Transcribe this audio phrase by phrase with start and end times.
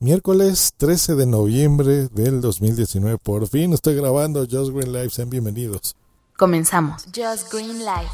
[0.00, 3.16] Miércoles 13 de noviembre del 2019.
[3.18, 5.10] Por fin estoy grabando Just Green Live.
[5.10, 5.94] Sean bienvenidos.
[6.36, 7.04] Comenzamos.
[7.04, 8.10] Just Green Live.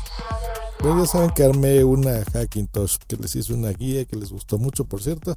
[0.80, 4.58] Bueno, ya saben que armé una Hackintosh que les hice una guía que les gustó
[4.58, 5.36] mucho, por cierto,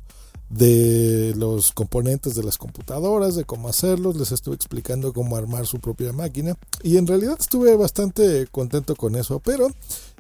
[0.50, 4.18] de los componentes de las computadoras, de cómo hacerlos.
[4.18, 6.56] Les estuve explicando cómo armar su propia máquina.
[6.84, 9.70] Y en realidad estuve bastante contento con eso, pero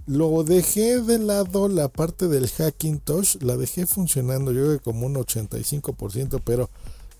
[0.05, 6.41] lo dejé de lado la parte del Hackintosh, la dejé funcionando yo como un 85%,
[6.43, 6.69] pero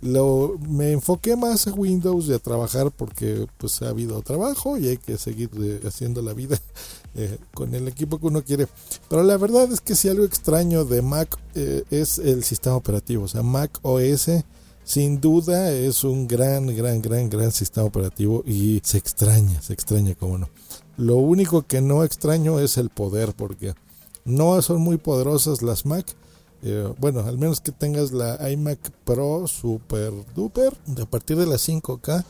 [0.02, 4.90] lo, me enfoqué más a Windows y a trabajar porque pues ha habido trabajo y
[4.90, 6.60] hay que seguir eh, haciendo la vida
[7.16, 8.68] eh, con el equipo que uno quiere.
[9.10, 13.24] Pero la verdad es que si algo extraño de Mac eh, es el sistema operativo,
[13.24, 14.30] o sea, Mac OS
[14.84, 20.16] sin duda es un gran, gran, gran, gran sistema operativo y se extraña, se extraña,
[20.16, 20.50] como no.
[20.98, 23.74] Lo único que no extraño es el poder, porque
[24.26, 26.06] no son muy poderosas las Mac.
[26.62, 31.56] Eh, bueno, al menos que tengas la iMac Pro Super Duper a partir de la
[31.56, 32.24] 5K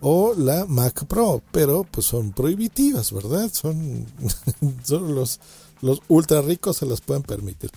[0.00, 3.50] o la Mac Pro, pero pues son prohibitivas, ¿verdad?
[3.52, 4.06] Son,
[4.84, 5.40] son los,
[5.80, 7.70] los ultra ricos se las pueden permitir.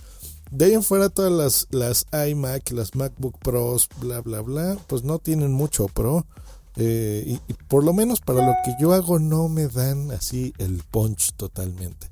[0.50, 5.02] De ahí en fuera todas las, las iMac, las MacBook Pros, bla, bla, bla, pues
[5.02, 6.26] no tienen mucho Pro.
[6.76, 10.82] Eh, y, por lo menos para lo que yo hago no me dan así el
[10.90, 12.08] punch totalmente.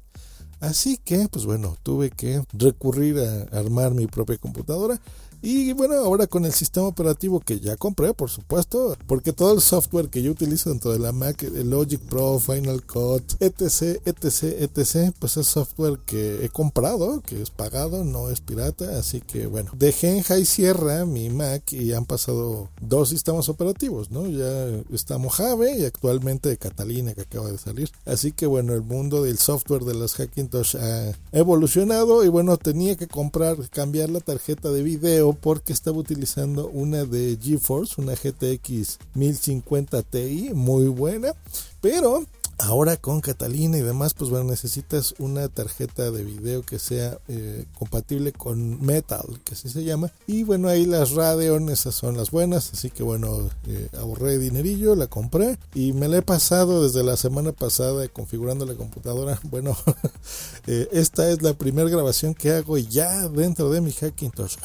[0.61, 5.01] Así que, pues bueno, tuve que recurrir a armar mi propia computadora
[5.43, 9.61] y bueno, ahora con el sistema operativo que ya compré, por supuesto, porque todo el
[9.61, 14.43] software que yo utilizo dentro de la Mac, el Logic Pro, Final Cut, etc, etc,
[14.61, 19.47] etc, pues es software que he comprado, que es pagado, no es pirata, así que
[19.47, 24.27] bueno, dejé en High Sierra mi Mac y han pasado dos sistemas operativos, ¿no?
[24.27, 27.91] Ya está Mojave y actualmente Catalina que acaba de salir.
[28.05, 32.97] Así que bueno, el mundo del software de las Hackintosh ha evolucionado y bueno, tenía
[32.97, 38.99] que comprar, cambiar la tarjeta de video porque estaba utilizando una de GeForce, una GTX
[39.15, 41.35] 1050 Ti, muy buena,
[41.81, 42.25] pero
[42.63, 47.65] Ahora con Catalina y demás, pues bueno, necesitas una tarjeta de video que sea eh,
[47.79, 50.13] compatible con Metal, que así se llama.
[50.27, 52.71] Y bueno, ahí las Radeon, esas son las buenas.
[52.75, 57.17] Así que bueno, eh, ahorré dinerillo, la compré y me la he pasado desde la
[57.17, 59.41] semana pasada configurando la computadora.
[59.51, 59.77] Bueno,
[60.67, 64.57] eh, esta es la primera grabación que hago ya dentro de mi Hackintosh.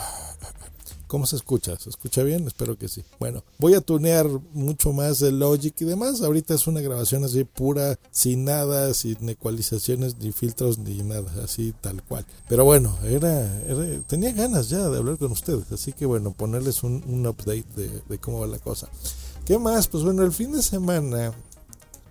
[1.16, 1.80] ¿Cómo se escucha?
[1.80, 2.46] ¿Se escucha bien?
[2.46, 3.02] Espero que sí.
[3.22, 6.22] Bueno, voy a tunear mucho más el Logic y demás.
[6.22, 11.74] Ahorita es una grabación así pura, sin nada, sin ecualizaciones, ni filtros, ni nada, así
[11.80, 12.26] tal cual.
[12.50, 13.50] Pero bueno, era,
[14.08, 15.72] tenía ganas ya de hablar con ustedes.
[15.72, 18.90] Así que bueno, ponerles un, update de cómo va la cosa.
[19.46, 19.88] ¿Qué más?
[19.88, 21.34] Pues bueno, el fin de semana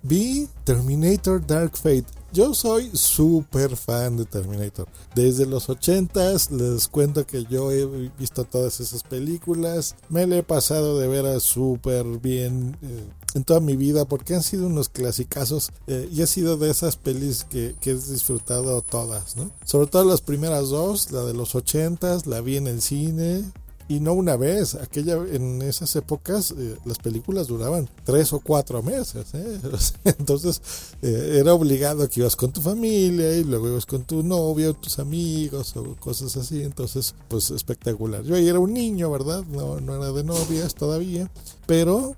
[0.05, 2.05] vi Terminator Dark Fate.
[2.33, 4.89] Yo soy súper fan de Terminator.
[5.15, 7.87] Desde los 80s les cuento que yo he
[8.19, 9.95] visto todas esas películas.
[10.09, 13.05] Me le he pasado de veras súper bien eh,
[13.35, 16.97] en toda mi vida porque han sido unos clasicazos eh, y ha sido de esas
[16.97, 19.51] pelis que, he disfrutado todas, ¿no?
[19.65, 23.45] Sobre todo las primeras dos, la de los 80s, la vi en el cine,
[23.87, 28.83] y no una vez, aquella en esas épocas eh, las películas duraban tres o cuatro
[28.83, 29.61] meses, ¿eh?
[30.05, 30.63] entonces
[31.03, 34.99] eh, era obligado que ibas con tu familia y luego ibas con tu novio, tus
[34.99, 38.23] amigos o cosas así, entonces pues espectacular.
[38.25, 39.45] Yo ahí era un niño, ¿verdad?
[39.45, 41.31] No, no era de novias todavía,
[41.67, 42.17] pero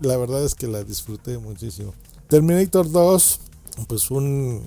[0.00, 1.92] la verdad es que la disfruté muchísimo.
[2.28, 3.40] Terminator 2,
[3.88, 4.62] pues un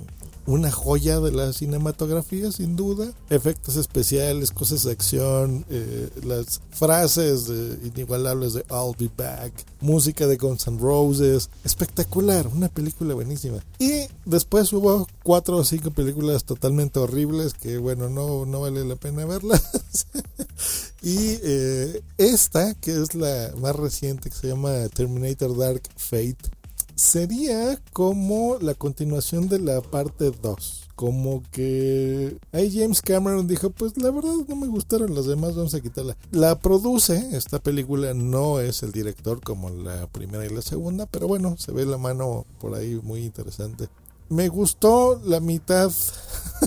[0.48, 3.12] una joya de la cinematografía, sin duda.
[3.30, 7.52] Efectos especiales, cosas de acción, eh, las frases
[7.84, 11.50] inigualables de I'll Be Back, música de Guns N' Roses.
[11.66, 13.58] Espectacular, una película buenísima.
[13.78, 18.96] Y después hubo cuatro o cinco películas totalmente horribles que, bueno, no, no vale la
[18.96, 19.62] pena verlas.
[21.02, 26.57] y eh, esta, que es la más reciente, que se llama Terminator Dark Fate
[26.98, 30.84] sería como la continuación de la parte 2.
[30.96, 35.76] Como que ahí James Cameron dijo, pues la verdad no me gustaron las demás, vamos
[35.76, 36.18] a quitarla.
[36.32, 41.28] La produce, esta película no es el director como la primera y la segunda, pero
[41.28, 43.90] bueno, se ve la mano por ahí muy interesante.
[44.30, 45.92] Me gustó la mitad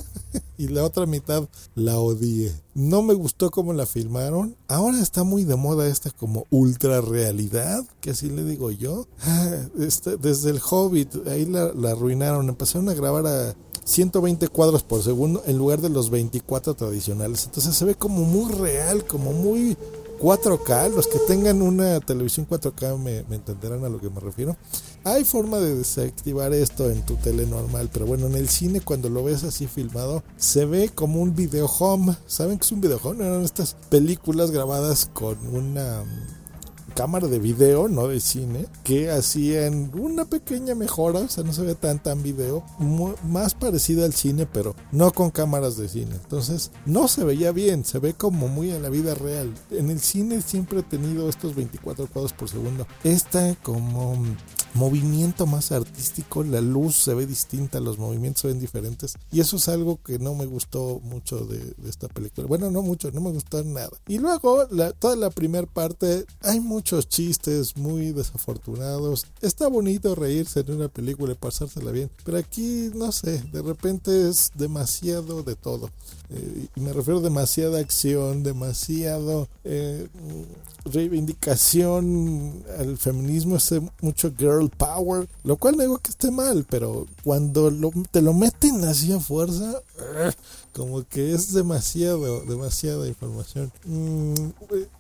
[0.61, 2.53] y la otra mitad la odié.
[2.75, 4.57] No me gustó cómo la filmaron.
[4.69, 9.07] Ahora está muy de moda esta como ultra realidad, que así le digo yo.
[9.79, 12.47] Este, desde el Hobbit, ahí la, la arruinaron.
[12.51, 17.47] Empezaron a grabar a 120 cuadros por segundo en lugar de los 24 tradicionales.
[17.47, 19.79] Entonces se ve como muy real, como muy
[20.21, 24.55] 4K, los que tengan una televisión 4K me, entenderán a lo que me refiero.
[25.03, 29.09] Hay forma de desactivar esto en tu tele normal, pero bueno, en el cine cuando
[29.09, 32.15] lo ves así filmado, se ve como un video home.
[32.27, 33.25] ¿Saben qué es un video home?
[33.25, 36.05] Eran estas películas grabadas con una
[37.01, 41.63] cámara de video, no de cine, que hacían una pequeña mejora, o sea, no se
[41.63, 42.63] ve tan tan video,
[43.25, 46.17] más parecida al cine, pero no con cámaras de cine.
[46.23, 49.51] Entonces, no se veía bien, se ve como muy en la vida real.
[49.71, 52.87] En el cine siempre he tenido estos 24 cuadros por segundo.
[53.03, 54.23] Esta como
[54.75, 59.57] movimiento más artístico, la luz se ve distinta, los movimientos se ven diferentes y eso
[59.57, 62.47] es algo que no me gustó mucho de, esta película.
[62.47, 63.91] Bueno, no mucho, no me gustó nada.
[64.07, 69.27] Y luego la, toda la primera parte hay muchos chistes muy desafortunados.
[69.41, 74.29] Está bonito reírse en una película y pasársela bien, pero aquí no sé, de repente
[74.29, 75.91] es demasiado de todo.
[76.31, 80.07] Eh, y me refiero a demasiada acción, demasiado eh,
[80.85, 87.07] reivindicación al feminismo, es mucho girl power, lo cual no digo que esté mal, pero
[87.25, 87.73] cuando
[88.11, 89.83] te lo meten así a fuerza,
[90.73, 93.73] como que es demasiado, demasiada información.
[93.85, 94.35] Mm,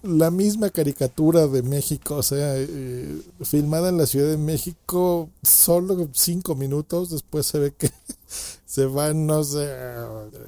[0.02, 6.08] la misma caricatura de México, o sea, eh, filmada en la Ciudad de México, solo
[6.12, 7.90] cinco minutos, después se ve que
[8.66, 9.68] se van, no sé,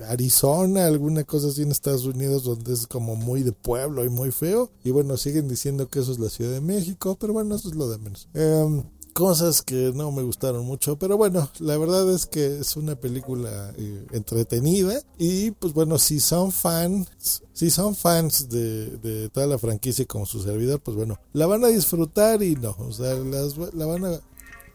[0.08, 4.30] Arizona, alguna cosa así en Estados Unidos donde es como muy de pueblo y muy
[4.30, 4.70] feo.
[4.84, 7.74] Y bueno, siguen diciendo que eso es la Ciudad de México, pero bueno, eso es
[7.74, 8.28] lo de menos.
[8.34, 8.82] Em,
[9.12, 13.72] cosas que no me gustaron mucho, pero bueno, la verdad es que es una película
[13.76, 19.58] eh, entretenida y pues bueno, si son fans, si son fans de, de, toda la
[19.58, 23.56] franquicia como su servidor, pues bueno, la van a disfrutar y no, o sea, las,
[23.56, 24.20] la van a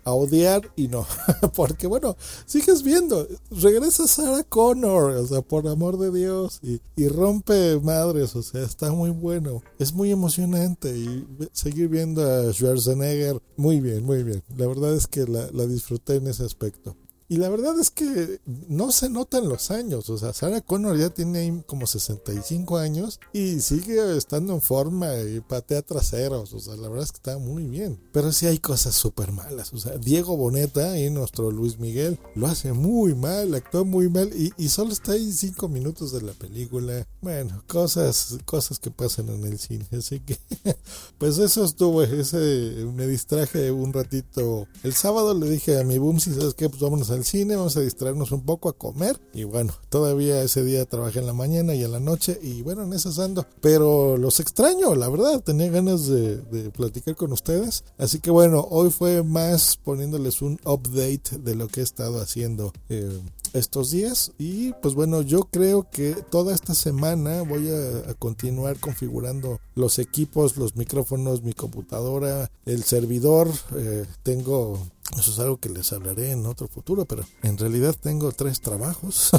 [0.08, 1.06] a odiar y no.
[1.56, 2.16] Porque bueno,
[2.46, 8.34] sigues viendo, regresa Sarah Connor, o sea, por amor de Dios, y, y, rompe madres,
[8.38, 9.62] o sea, está muy bueno.
[9.80, 14.42] Es muy emocionante y seguir viendo a Schwarzenegger, muy bien, muy bien.
[14.56, 16.96] La verdad es que la, la disfruté en ese aspecto.
[17.30, 20.10] Y la verdad es que no se notan los años.
[20.10, 25.42] O sea, Sarah Connor ya tiene como 65 años y sigue estando en forma y
[25.42, 26.54] patea traseros.
[26.54, 28.00] O sea, la verdad es que está muy bien.
[28.14, 29.74] Pero sí hay cosas súper malas.
[29.74, 34.32] O sea, Diego Boneta y nuestro Luis Miguel lo hace muy mal, actúa muy mal
[34.34, 37.06] y, y solo está ahí 5 minutos de la película.
[37.22, 39.86] Bueno, cosas, cosas que pasan en el cine.
[39.92, 40.38] Así que,
[41.18, 42.04] pues eso estuvo.
[42.04, 44.66] Ese, me distraje un ratito.
[44.84, 47.56] El sábado le dije a mi boom, si sabes qué, pues vámonos a al cine,
[47.56, 49.20] vamos a distraernos un poco, a comer.
[49.34, 52.84] Y bueno, todavía ese día trabajé en la mañana y en la noche y bueno,
[52.84, 53.46] en esas ando.
[53.60, 56.38] Pero los extraño, la verdad, tenía ganas de,
[56.76, 57.84] platicar con ustedes.
[57.98, 62.72] Así que bueno, hoy fue más poniéndoles un update de lo que he estado haciendo.
[62.90, 63.20] Eh,
[63.54, 69.60] estos días y pues bueno yo creo que toda esta semana voy a, continuar configurando
[69.74, 74.78] los equipos los micrófonos mi computadora el servidor eh, tengo
[75.16, 79.32] eso es algo que les hablaré en otro futuro, pero en realidad tengo tres trabajos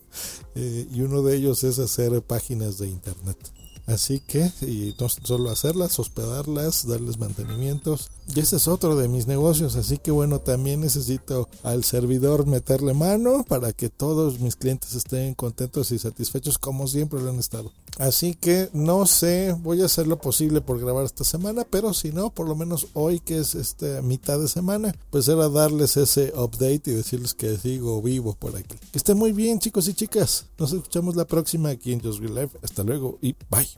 [0.54, 3.38] eh, y uno de ellos es hacer páginas de internet.
[3.86, 8.10] Así que, y no solo hacerlas, hospedarlas, darles mantenimientos.
[8.34, 9.76] Y ese es otro de mis negocios.
[9.76, 15.34] Así que bueno, también necesito al servidor meterle mano para que todos mis clientes estén
[15.34, 17.72] contentos y satisfechos como siempre lo han estado.
[17.98, 22.10] Así que no sé, voy a hacer lo posible por grabar esta semana, pero si
[22.10, 26.32] no, por lo menos hoy que es esta mitad de semana, pues era darles ese
[26.36, 28.76] update y decirles que sigo vivo por aquí.
[28.90, 30.46] Que estén muy bien chicos y chicas.
[30.58, 32.50] Nos escuchamos la próxima aquí en Just Live.
[32.62, 33.75] Hasta luego y bye.